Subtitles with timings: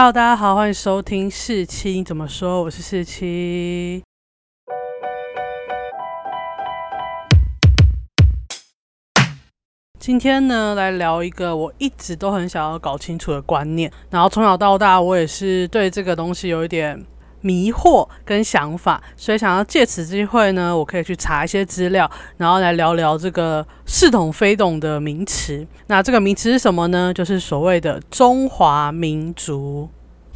[0.00, 2.62] Hello，大家好，欢迎收听四七怎么说？
[2.62, 4.00] 我是四七。
[9.98, 13.92] 今天呢，来聊一个我一直都很想要搞清楚的观念。
[14.08, 17.04] 然后从小到大，我也是对这个东西有一点
[17.40, 25.66] 迷惑跟想法，所以想要借此机会呢，我可以去查一些资料，然后来聊聊这个似懂非懂的名词。
[25.86, 27.12] 那这个名词是什么呢？
[27.14, 29.88] 就是所谓的中华民族。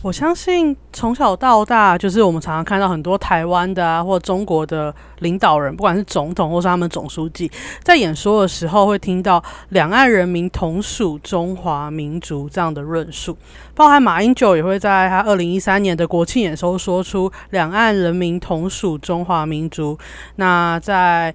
[0.03, 7.48] 我相信从小到大，就是我们常常看到很多台湾的啊，或中国的领导人，不管是总统或是他们总书记，
[7.84, 13.37] 在演说的时候，会听到两岸人民同属中华民族这样的论述。
[13.77, 19.96] 包含马英九也会在他二零一三年的国庆演说说出两岸人民同属中华民族。
[20.34, 21.32] 那在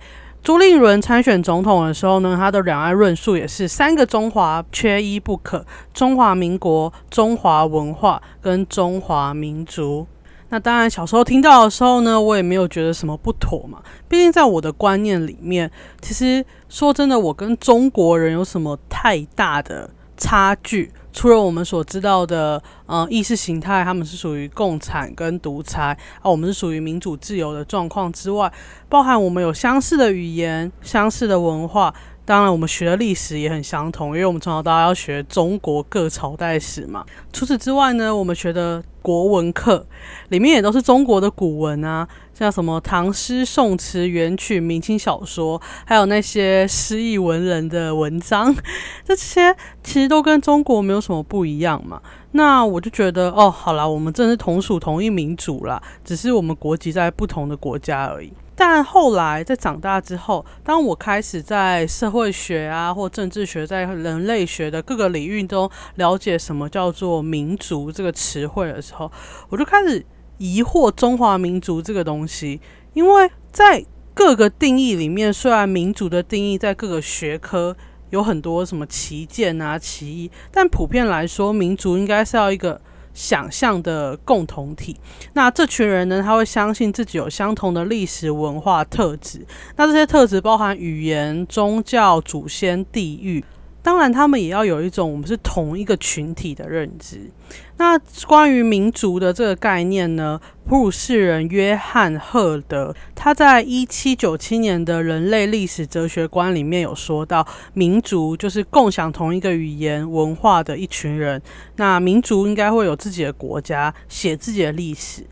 [0.48, 10.08] 朱立伦参选总统的时候呢，他的两岸论述也是三个中华缺一不可：中华民国、中华文化跟中华民族。
[10.48, 13.80] 那当然，小时候听到的时候呢，我也没有觉得什么不妥嘛。
[14.08, 20.90] 毕竟在我的观念里面，其实说真的，我跟中国人有什么太大的差距？
[21.18, 28.54] 除了我们所知道的，呃，意识形态，他们是属于共产跟独裁，啊，我们是属于民主自由的状况之外，
[28.88, 31.92] 包含我们有相似的语言、相似的文化，
[32.24, 37.04] 当然我们学的历史也很相同，因为我们从小到大要学中国各朝代史嘛。
[37.34, 39.88] 除此之外呢，我们学的国文课
[40.30, 42.08] 里面也都是中国的古文啊。
[42.38, 48.56] 像什么唐诗、宋词、元曲、明清小说，还有那些诗意文人的文章，
[49.04, 52.00] 这些其实都跟中国没有什么不一样嘛。
[52.34, 58.32] 那我就觉得，哦，好啦，我们真的是同属同一民族啦，只是我们国籍在不同的国家而已。
[58.56, 69.12] 但后来在长大之后，当我开始在社会学啊或政治学，在人类学的各个领域中了解什么叫做民族这个词汇的时候，
[69.50, 70.06] 我就开始。
[70.38, 72.60] 疑惑中华民族这个东西，
[72.94, 77.76] 因为在各个定义里面，虽然民族的定义在各个学科
[78.10, 82.80] 有很多什么旗舰啊、旗义，但普遍来说，民族应该是要一个
[83.14, 84.96] 想象的共同体。
[85.34, 89.46] 那这群人呢，他会相信自己有相同的历史文化特质。
[89.76, 93.44] 那这些特质包含语言、宗教、祖先、地域。
[93.88, 97.32] 当然，他们也要有一种我们是同一个群体的认知。
[97.78, 100.42] 那关于民族的这个概念呢？
[100.68, 111.42] 普鲁士人约翰赫德他在一七九七年的人类历史哲学观里面有说到，民族就是共享同一个语言文化的一群人。
[111.78, 115.26] 那民族应该会有自己的国家，写自己的历史。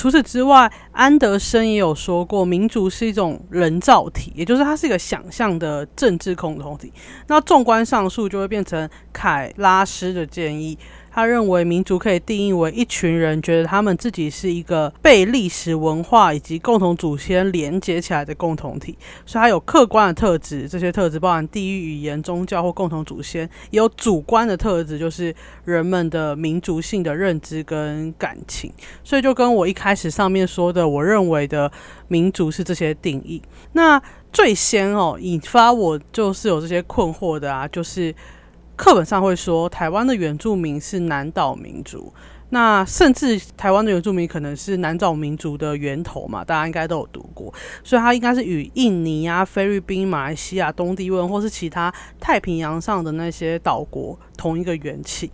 [0.00, 6.90] 除此之外，安德森也有说过，民族是一种人造体，也就是它是一个想象的政治共同体。
[7.26, 10.78] 那纵观上述，就会变成凯拉斯的建议。
[11.12, 25.34] 他认为民族可以定义为一群人觉得他们自己是一个被历史文化以及共同祖先连接起来的共同体，所以它有客观的特质，这些特质包含地域、语言、宗教或共同祖先；也有主观的特质，就是
[25.64, 28.72] 人们的民族性的认知跟感情。
[29.02, 31.70] 所以就跟我一开始上面说的，我认为的
[32.08, 33.42] 民族是这些定义。
[33.72, 34.00] 那
[34.32, 38.14] 最先哦引发我就是有这些困惑的啊，就是。
[38.80, 42.10] 课本上会说，台湾的原住民是南岛民族，
[42.48, 46.42] 那甚至台湾的原住民可能是南岛民族的源头嘛？
[46.42, 47.52] 大家应该都有读过，
[47.84, 55.30] 所以它应该是与印尼啊、菲律宾、马来西亚、东帝汶或是其他太平洋上的那些岛国同一个元气。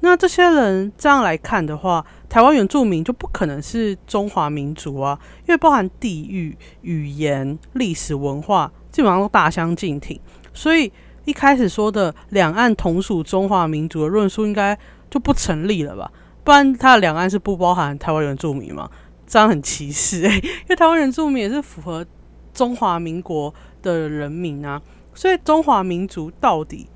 [0.00, 10.18] 那这些人这样来看的话，台湾原住民就不可能是中华民族啊，因为包含地域、语言、历史文化基本上都大相径庭，
[10.54, 10.90] 所以。
[11.26, 14.76] 一开始说的两岸同属中华民族的论述应该
[15.10, 16.10] 就不成立了吧？
[16.42, 18.88] 不然它的两岸是不包含台湾原住民吗？
[19.26, 22.06] 这样很歧视诶， 因为台湾原住民也是符合
[22.54, 24.80] 中华民国的人民啊，
[25.14, 26.88] 所以中华民族到底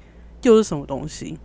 [0.42, 1.36] 又是什么东西？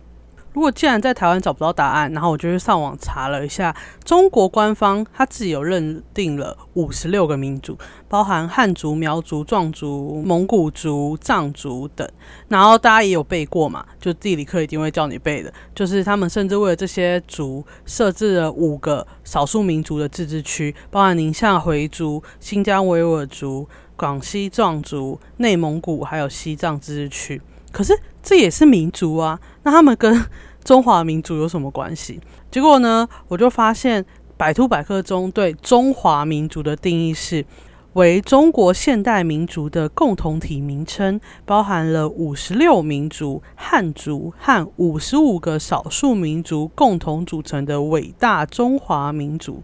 [0.56, 7.76] 如果既然在台湾找不到答案，然后我就去上网查了一下，中国官方他自己有认定了五十六个民族，
[8.08, 12.08] 包含汉族、苗族、壮族、蒙古族、藏族等。
[12.48, 27.42] 然后大家也有背过嘛，就地理课一定会叫你背的，就是他们甚至为了这些族设置了五个少数民族的自治区，包含宁夏回族、新疆维吾尔族、广西壮族、内蒙古还有西藏自治区。
[27.72, 30.24] 可是这也是民族啊，那他们跟
[30.64, 32.20] 中华民族有什么关系？
[32.50, 34.04] 结果呢，我就发现
[34.36, 37.44] 百度百科中对中华民族的定义是：
[37.92, 49.62] 为中国现代民族的共同体名称，包含了五十六民族、汉族和五十五个少数民族共同组成的伟大中华民族。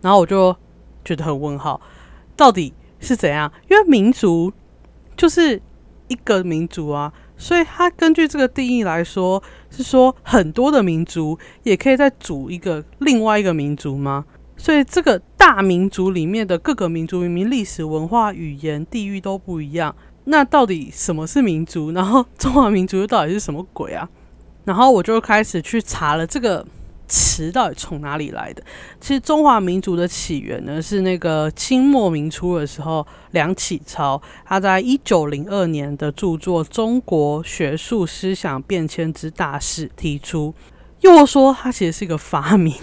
[0.00, 0.54] 然后我就
[1.04, 1.80] 觉得很问号，
[2.36, 3.52] 到底是怎样？
[3.68, 4.52] 因为民族
[5.16, 5.60] 就是
[6.08, 14.24] 一个民族啊，所以它根据这个定义来说，是说很多的民族也可以再组一个另外一个民族吗？
[14.56, 19.94] 所以这个大民族里面的各个民族明明历史文化、语言、地域都不一样，
[20.24, 21.92] 那到底什么是民族？
[21.92, 24.08] 然后中华民族又到底是什么鬼啊？
[24.64, 26.66] 然后我就开始去查了这个
[27.08, 28.62] 词到底从哪里来的。
[29.00, 40.54] 其实中华民族的起源呢，是那个清末明初的时候，梁启超他在一九零二年的著作《中国学术思想变迁之大势》提出。
[41.00, 42.74] 又说它其实是一个发明，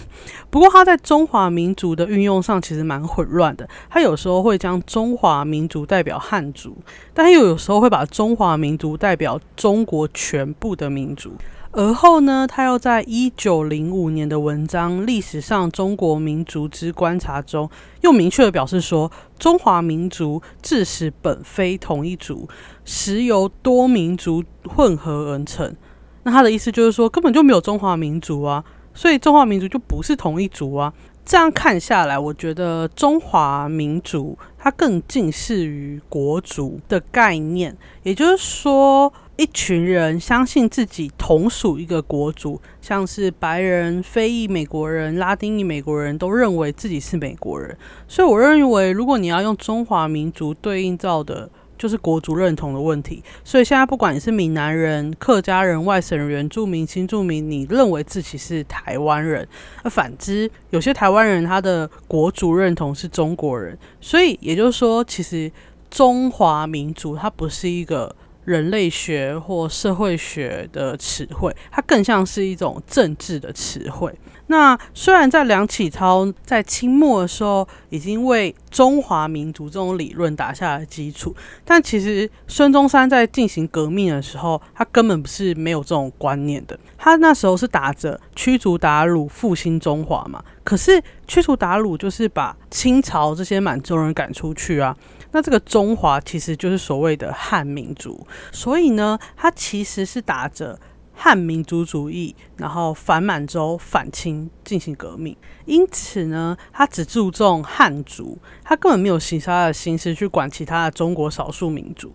[0.50, 3.68] 不过它在中华民族的运用上其实蛮混乱的。
[3.90, 6.78] 它有时候会将中华民族代表汉族，
[7.14, 11.34] 但又有时候会把中华民族代表中国全部的民族。
[11.78, 17.70] 而后呢，他又在一九零五年的文章《历史上中国民族之观察》中，
[18.00, 22.48] 又明确的表示说，中华民族自始本非同一族，
[22.86, 25.76] 实由多民族混合而成。
[26.24, 28.64] 那他的意思就是说，根本就没有中华民族啊，
[28.94, 30.94] 所以中华民族就不是同一族啊。
[31.26, 47.78] 这样看下来，我觉得中华民族它更近似于国族的概念，也就是说，一群人相信自己同属一个国族，像是白人、非裔美国人、拉丁裔美国人都认为自己是美国人。
[48.08, 51.50] 所以，我认为，如果你要用中华民族对应到的。
[51.78, 59.46] 就是国族认同的问题，所以现在不管你是闽南人、客家人、外省人、原住民、新住民，你认为自己是台湾人，
[59.84, 65.52] 而反之，有些台湾人他的国族认同是中国人，所以也就是说，其实
[65.92, 68.16] 中华民族它不是一个。
[68.46, 74.14] 人类学或社会学的词汇，它更像是一种政治的词汇。
[74.48, 86.78] 那虽然在梁启超在清末的时候已经为中华民族这种理论打下了基础，但其实孙中山在进行革命的时候，他根本不是没有这种观念的。
[86.96, 90.44] 他那时候是打着驱逐鞑虏、复兴中华嘛。
[90.64, 94.96] 可是驱逐鞑虏就是把清朝这些满洲人赶出去啊。
[95.32, 100.80] 那这个中华其实就是所谓的汉民族，所以呢，它其实是打着
[101.14, 105.36] 汉民族主义，然后反满洲、反清进行革命。
[105.66, 112.14] 因此呢，他只注重汉族，他根本没有其他的心思去管其他的中国少数民族。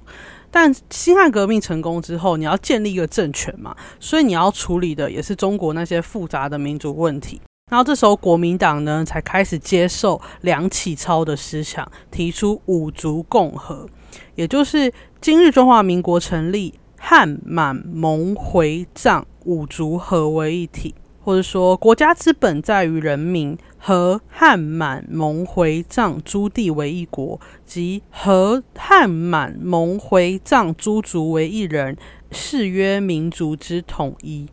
[0.50, 7.40] 但辛亥革命成功之后，你要建立一个政权嘛，所以你要处理的也是中国那些复杂的民族问题。
[7.70, 13.86] 然后这时候，国民党呢才开始接受梁启超的思想，提出五族共和，
[14.34, 31.96] 也就是今日中华民国成立，汉满蒙回藏五族合为一体，或者说国家之本在于人民，和汉满蒙回藏诸地为一国，即和汉满蒙回藏诸族为一人，
[32.32, 34.48] 誓曰民族之统一。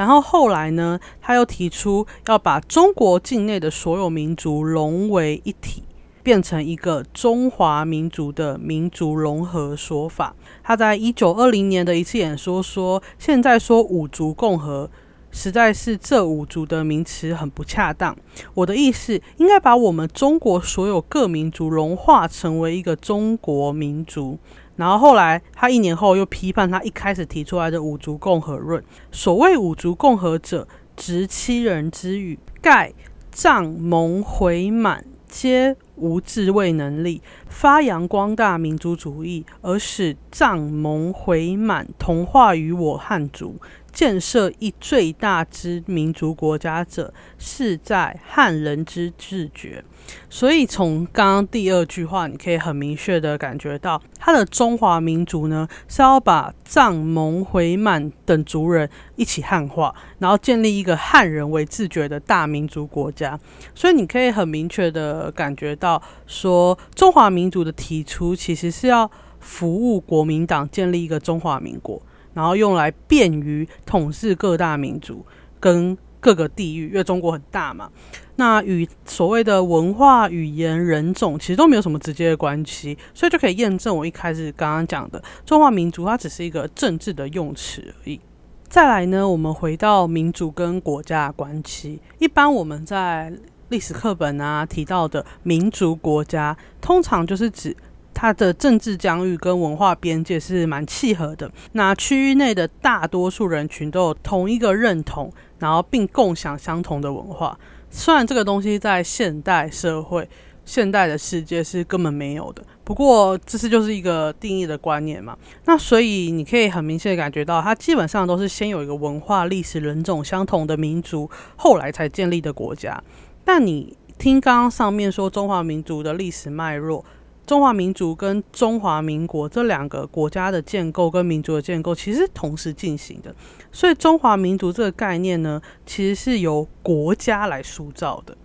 [0.00, 5.82] 然后后来呢，他又提出要把中国境内的所有民族融为一体，
[6.22, 10.34] 变成一个中华民族的民族融合说法。
[10.62, 14.88] 他在一九二零年的一次演说说：“现在说五族共和，
[15.30, 18.16] 实在是这五族的名词很不恰当。
[18.54, 24.38] 我的意思应该把我们中国所有各民族融化成为一个中国民族。”
[24.80, 28.82] 然后后来，他一年后又批判他一开始提出来的五族共和论。
[29.12, 32.90] 所谓五族共和者，执七人之语，盖
[33.30, 43.56] 藏蒙回满皆无自卫能力，发扬光大民族主义，而使藏蒙回满同化于我汉族。
[43.92, 49.84] 建设一最大之民族国家者，是在汉人之自觉。
[50.28, 63.38] 所以从刚刚第二句话，你可以很明确的感觉到，他的中华民族呢是要把藏、蒙、回、满等族人一起汉化，然后建立一个汉人为自觉的大民族国家。
[63.74, 72.00] 所以你可以很明确的感觉到，说中华民族的提出其实是要服务国民党建立一个中华民国。
[72.32, 75.26] 然后用来便于统治各大民族
[75.58, 77.90] 跟各个地域，因为中国很大嘛。
[78.36, 88.20] 那与所谓的文化、语言、人种其实都没有什么直接的关系，所以就可以验证我一开始刚刚讲的中华民族，它只是一个政治的用词而已。
[88.68, 93.32] 再来呢，我们回到民族跟国家的关系，一般我们在
[93.68, 97.76] 历史课本啊提到的民族国家，通常就是指
[98.20, 101.50] 它的政治疆域跟文化边界是蛮契合的。
[101.72, 107.58] 那区域内的大多数人群都有同一个认同，然后并共享相同的文化。
[107.88, 110.28] 虽然这个东西在现代社会、
[110.66, 115.34] 现代的世界是根本没有的，不过这是就是一个定义的观念嘛。
[115.64, 123.02] 那所以你可以很明显的感觉到，它基本上都是先有一个文化、历史、人种相同的民族，后来才建立的国家。
[123.46, 127.02] 但你听刚刚上面说中华民族的历史脉络，
[127.46, 133.34] 中华民族跟中华民国这两个国家的建构跟民族的建构其实同时进行的。
[133.72, 138.36] 所以中华民族这个概念呢，其实是由国家来塑造的。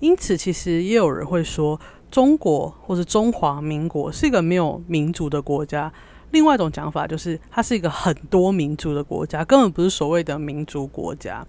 [0.00, 1.78] 因此，其实也有人会说，
[2.10, 5.92] 中国或是中华民国是一个没有民族的国家。
[6.30, 11.46] 另外一种讲法就是，它是一个很多民族的国家，根本不是所谓的民族国家。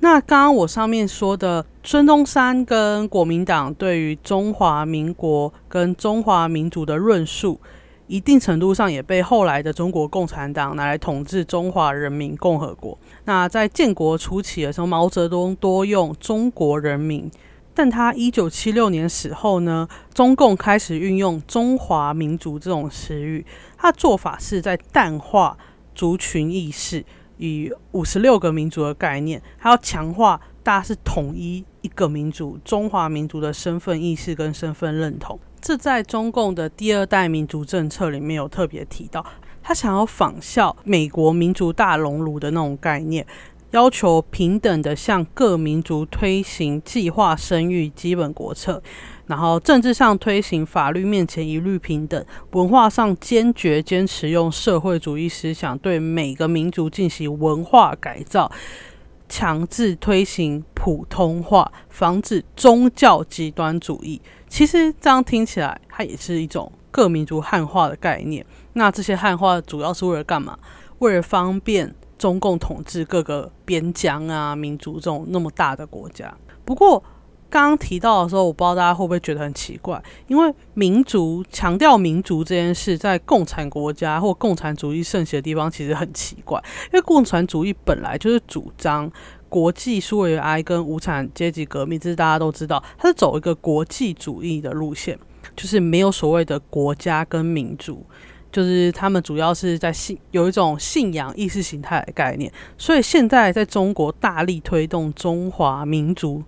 [0.00, 7.60] 那刚刚我上面说的孙中山跟国民党对于中华民国跟中华民族的论述。
[8.06, 12.98] 一定程度上也被后来的中国共产党拿来统治中华人民共和国。
[13.26, 17.30] 那在建国初期的时候，毛泽东多用中国人民，
[17.72, 23.46] 但他一九七六年死后呢，中共开始运用中华民族这种词语。
[23.78, 25.56] 他做法是在淡化
[25.94, 27.04] 族群意识
[27.40, 35.40] 以五十六个民族的概念，还要强化大家是统一一个民族中华民族的身份意识跟身份认同。
[35.60, 39.24] 这在中共的第二代民族政策里面有特别提到，
[39.62, 43.26] 他想要仿效美国民族大熔炉的那种概念，
[43.70, 48.82] 要求平等的向各民族推行计划生育基本国策，
[49.30, 58.50] 然后政治上推行法律面前一律平等，文化上坚决坚持用社会主义思想对每个民族进行文化改造。
[59.28, 64.20] 强制推行普通话，防止宗教极端主义。
[64.48, 68.44] 其实这样听起来，它也是一种各民族汉化的概念。
[68.72, 70.58] 那这些汉化主要是为了干嘛？
[70.98, 76.36] 为了方便中共统治各个边疆啊、民族这种那么大的国家。
[76.64, 77.00] 不过，
[77.50, 86.62] 刚刚提到的时候，我不知道大家会不会觉得很奇怪，因为民族强调民族这件事，在共产国家或共产主义盛行的地方，其实很奇怪。
[86.86, 89.10] 因为共产主义本来就是主张
[89.48, 95.18] 国际苏维埃跟无产阶级革命，这是大家都知道，它是走一个国际主义的路线，
[95.56, 98.06] 就是没有所谓的国家跟民族，
[98.52, 102.52] 就是他们主要是在信有一种信仰意识形态的概念。
[102.78, 106.44] 所以现在在中国大力推动中华民族。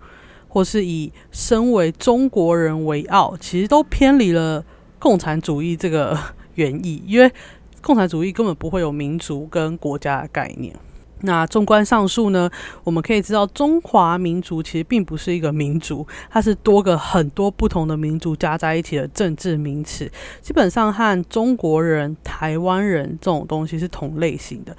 [0.52, 4.62] 或是以身为中国人为傲，其实都偏离了
[4.98, 6.18] 共产主义这个
[6.56, 7.32] 原意，因为
[7.80, 10.76] 共产主义根本不会有民族跟国家的概念。
[11.22, 12.50] 那纵观上述呢，
[12.84, 20.10] 我们可以知道，中华民族其实并不是一个民族，它是多个很多不同的民族加在一起的政治名词，
[20.42, 24.76] 基本上和中国人、台湾人这种东西是同类型的。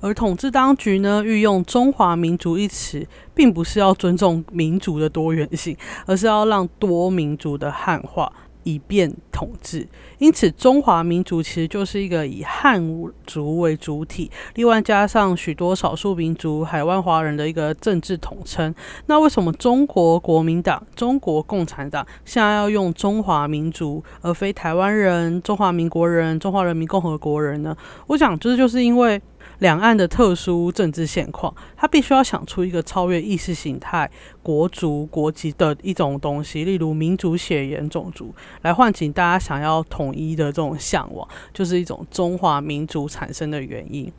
[0.00, 5.76] 而统治当局呢，运用“中华民族”一词，并不是要尊重民族的多元性，
[6.06, 9.88] 而是要让多民族的汉化，以便统治。
[10.18, 12.80] 因此，中华民族其实就是一个以汉
[13.26, 18.72] 族为主体，另外加上许多少数民族、海外华人的一个政治统称。
[19.06, 27.76] 那为什么中国国民党、中国共产党现在要用“中华民族”而非台湾人、中华民国人、中华人民共和国人呢？
[28.06, 29.20] 我想，这就是因为。
[29.58, 34.10] 两岸的特殊政治现况，他必须要想出一个超越意识形态、
[34.42, 44.12] 国族、国籍的一种东西，例如民族、血缘、种族，来唤起大家想要统一的这种向往，就是一种中华民族产生的原因。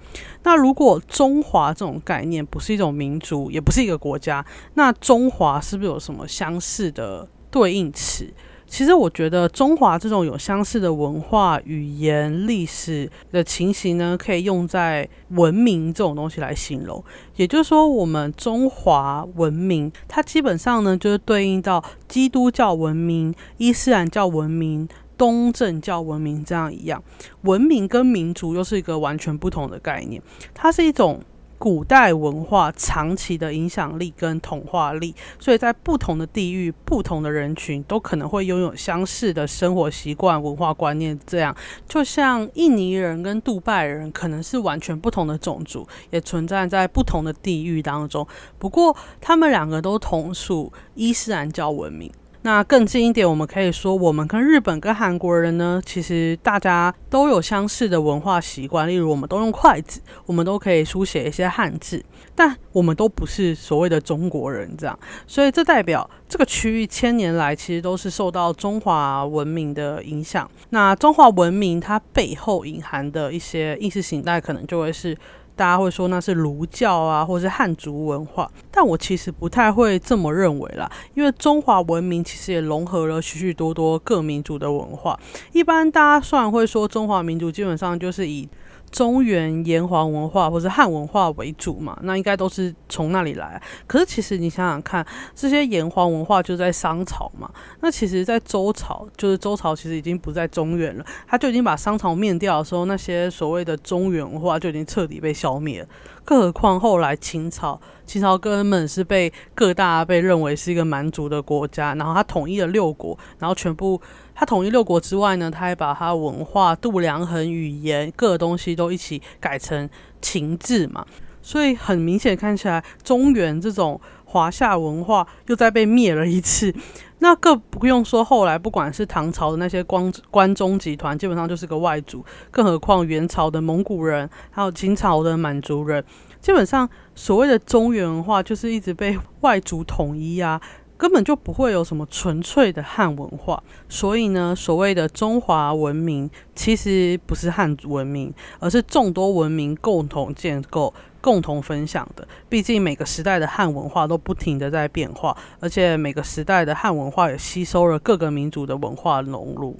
[0.43, 8.31] 那如果中华这种概念不是一种民族，也不是一个国家，那中华是不是有什么相似的对应词？
[8.69, 17.03] 其实我觉得中华这种有相似的文化、语言、历史的情形呢，可以用在文明这种东西来形容。
[17.35, 27.03] 也就是说，我们中华文明，它基本上呢，就是对应到基督教文明、伊斯兰教文明、东正教文明这样一样。
[27.41, 30.21] 文明跟民族又是一个完全不同的概念，
[30.53, 31.19] 它是一种。
[31.59, 41.19] 古代文化长期的影响力跟同化力，所以在不同的地域、不同的人群，都可能会拥有相似的生活习惯、文化观念。
[41.27, 41.53] 这样，
[41.87, 48.25] 就像印尼人跟杜拜人可能是完全不同的种族，也存在在不同的地域当中。
[48.57, 52.09] 不过，他们两个都同属伊斯兰教文明。
[52.41, 58.87] 那更近一点，我们可以说，我们跟日本、跟韩国人呢，其实大家都有相似的文化习惯。
[58.87, 62.01] 例如，我们都用筷子，我们都可以书写一些汉字，
[62.33, 64.97] 但我们都不是所谓的中国人，这样。
[65.27, 70.49] 所以，这代表这个区域千年来其实都是受到中华文明的影响。
[70.69, 75.17] 那中华文明它背后隐含的一些意识形态，可能就会是。
[75.59, 80.89] 大家会说那是儒教啊，或是汉族文化，但我其实不太会这么认为啦。
[81.15, 85.19] 因为中华文明其实也融合了许许多多各民族的文化。
[85.51, 88.47] 一般大家虽然会说中华民族基本上就是以。
[88.91, 93.61] 中原炎黄文化或者汉文化为主嘛，那应该都是从那里来。
[93.87, 97.49] 可是其实你想想看，这些炎黄文化就在商朝嘛。
[97.81, 105.87] 那其实，在周朝，就是周朝其实已经不在中原了，他就已经把商朝灭掉的时候，那些所谓的中原文化就已经彻底被消灭了。
[106.29, 113.99] 更何况后来秦朝，秦朝根本是被各大被认为是一个蛮族的国家，然后他统一了六国，然后全部。
[114.35, 119.89] 他统一六国之外呢，他还把他文化、度量衡、语言各个东西都一起改成
[120.21, 121.03] 秦制嘛，
[121.41, 126.73] 所以很明显看起来，中原这种华夏文化又再被灭了一次。
[127.21, 136.01] 那更不用说后来，不管是唐朝的那些关关中集团，基本上就是个外族，更何况元朝的蒙古人，还有秦朝的满族人，
[136.39, 140.61] 基本上所谓的中原文化就是一直被外族统一啊。
[140.95, 152.27] 根本就不会有什么纯粹的汉文化，所以呢，所谓的中华文明其实不是汉文明，而是众多文明共同建构、共同分享的。
[152.47, 159.77] 毕竟每个时代的汉文化都不停的在变化，而且每个时代的汉文化也吸收了各个民族的文化融入。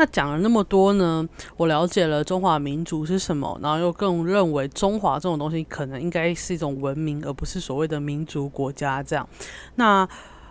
[0.00, 9.28] 那讲了那么多呢，我了解了中华民族是什么，然后又更认为中华这种东西可能应该是一种文明，而不是所谓的民族国家这样。
[9.74, 10.08] 那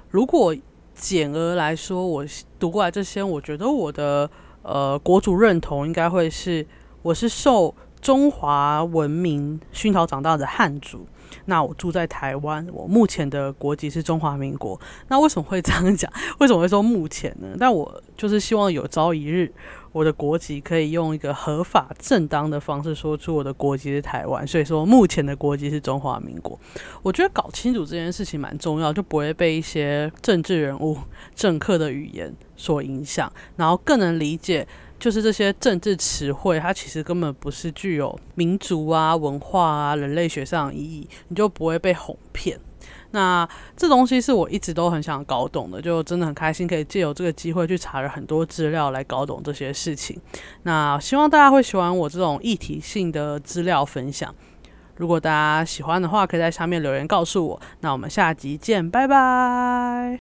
[0.09, 0.53] 如果
[0.93, 2.25] 简而来说，我
[2.59, 4.29] 读过来这些，我觉得我的
[4.63, 6.67] 呃国族认同应该会是，
[7.01, 11.07] 我是受中华文明熏陶长大的汉族。
[11.45, 14.79] 那我住在台湾，我目前的国籍是中华民国。
[15.09, 16.11] 那为什么会这样讲？
[16.39, 17.49] 为什么会说目前呢？
[17.59, 19.51] 但我就是希望有朝一日。
[19.93, 26.57] 我的国籍可以用一个合法正当的方式说出我的国籍是台湾，所以说目前的国籍是中华民国。
[27.01, 30.97] 我觉得搞清楚这件事情蛮重要，就不会被一些政治人物、
[31.33, 34.67] 政客的语言所影响，然后更能理解，
[34.99, 42.59] 就是这些政治词汇，它其实根本不是具有民族啊、文化啊、人类学上的意义，你就不会被哄骗。
[43.11, 50.19] 那这东西是我一直都很想搞懂的，就真的很开心可以借由这个机会去查了很多资料来搞懂这些事情。
[50.63, 54.33] 那希望大家会喜欢我这种议题性的资料分享。
[54.97, 57.61] 如果大家喜欢的话，可以在下面留言告诉我。
[57.81, 60.19] 那我们下集见，拜拜。